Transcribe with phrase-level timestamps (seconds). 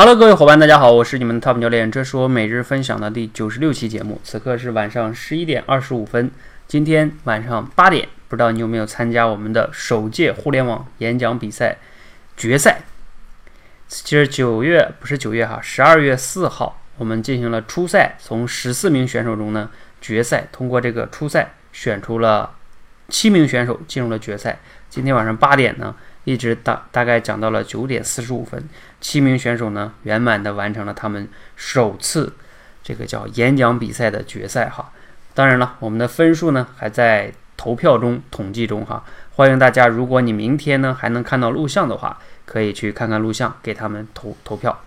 [0.00, 4.18] Hello，各位伙伴，大家好，我是你们的 Top 教练，这是我每日分享的第九十六期节目。
[4.24, 6.30] 此刻是晚上十一点二十五分，
[6.66, 11.76] 今天晚上八点，不知道你有没有参加我们的首届互联网演讲比赛
[12.34, 12.80] 决赛？
[13.88, 19.68] 其实九月不是九月哈，十二月四号我们进行了初赛，从十四名选手中呢
[20.00, 22.52] 决赛通过这个初赛选出了
[23.10, 24.60] 七名选手进入了决赛。
[24.88, 25.94] 今天晚上八点呢。
[26.30, 28.68] 一直大大概讲到了九点四十五分，
[29.00, 32.32] 七名选手呢圆满的完成了他们首次
[32.84, 34.92] 这个叫演讲比赛的决赛哈。
[35.34, 39.04] 当然了，我们的分数呢还在投票中统计中哈。
[39.34, 44.84] 欢迎大家，如果你明天呢还能看到录像的话，可以去看看录像，给他们投投票。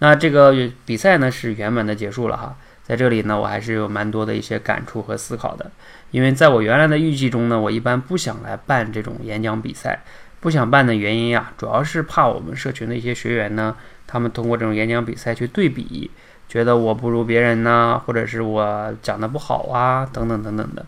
[0.00, 0.52] 那这个
[0.84, 2.56] 比赛呢是圆满的结束了哈。
[2.82, 5.70] 在这里呢，我还是有蛮多的一些感触和思考的，
[6.10, 10.02] 因为在我原来的预计中呢，我一般不想来办这种演讲比赛。
[10.40, 13.76] 不想办的原因呀，主要是怕我们社群的一些学员呢，
[14.06, 16.10] 他们通过这种演讲比赛去对比，
[16.48, 20.86] 觉得我不如别人呢，或者是我讲的不好啊，等等等等的。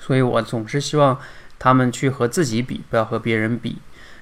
[0.00, 1.16] 所以我总是希望
[1.58, 3.78] 他们去和自己比，不要和别人比。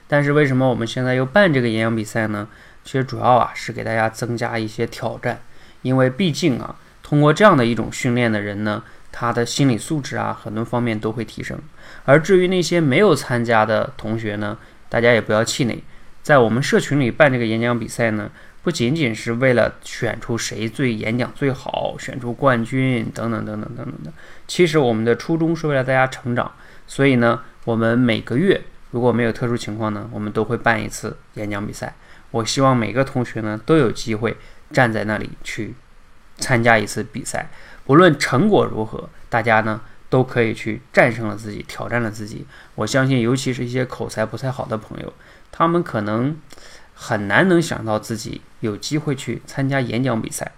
[0.07, 2.47] 但是为什么我们现在又办这个演讲比赛呢？
[2.85, 5.41] 其实主要啊是给大家增加一些挑战，
[5.81, 8.83] 因为毕竟啊，通过这样的一种训练的人呢。
[9.19, 11.59] 他的心理素质啊，很多方面都会提升。
[12.05, 14.59] 而至于那些没有参加的同学呢，
[14.91, 15.83] 大家也不要气馁。
[16.23, 18.31] 在我们社群里办这个演讲比赛呢，
[18.63, 24.13] 不仅仅是为了选出谁最演讲最好，选出冠军等等等等等等的。
[24.47, 26.53] 其实我们的初衷是为了大家成长。
[26.87, 31.95] 所以呢，我们每个月如果没有特殊情况呢，我们都会办一次演讲比赛。
[32.33, 34.37] 我希望每个同学呢都有机会
[34.73, 35.75] 站在那里去
[36.39, 37.49] 参加一次比赛。
[37.85, 42.47] 不论成果如何，大家呢都可以去战胜了自己，挑战了自己。
[42.75, 45.13] 我相信，尤其是一些口才不太好的朋友，
[45.53, 46.37] 他们可能
[46.95, 50.51] 很难能想到自己有机会去参加演讲比赛。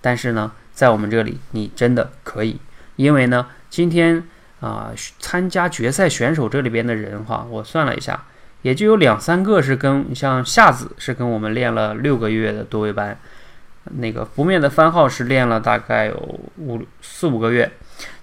[0.00, 2.60] 但是呢，在我们这里，你真的可以，
[2.94, 4.22] 因为呢，今天
[4.60, 8.24] 啊，参加决赛选手这里边的人哈，我算了一下，
[8.62, 13.18] 也就有两三个是跟像夏子是跟我们练了六个月的多位班。
[13.92, 17.70] 那个不灭的番号是练了大概有五四五个月，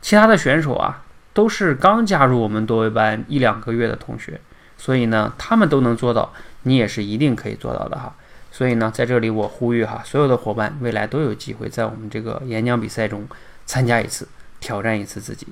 [0.02, 1.04] 其他的选手啊
[1.34, 4.40] 都是刚加入我们多位班一两个月的同学，
[4.78, 8.14] 所以呢他们都能做到，你也是一定可以做到的哈。
[8.52, 13.26] 所以呢在这里我呼吁哈，所有的伙伴未来都有机会在我们这个演讲比赛中
[13.66, 14.28] 参加一次，
[14.60, 15.48] 挑战一次自己。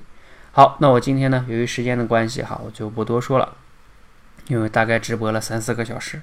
[0.52, 3.54] 好，那我今天呢由于时间的关系哈，我就不多说了，
[4.48, 6.20] 因为大概直播了三四个小时。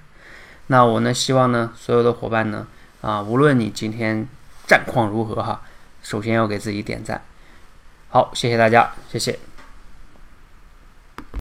[0.67, 2.67] 那我呢希望呢所有的伙伴呢。
[3.01, 4.27] 啊，无论你今天
[4.67, 5.61] 战况如何哈，
[6.03, 7.21] 首先要给自己点赞。
[8.09, 9.39] 好，谢谢大家，谢谢。